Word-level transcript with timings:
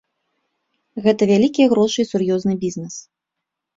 Гэта 1.05 1.21
вялікія 1.33 1.67
грошы 1.73 1.99
і 2.07 2.09
сур'ёзны 2.13 2.53
бізнэс. 2.65 2.95